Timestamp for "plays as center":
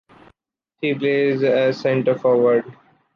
0.95-2.17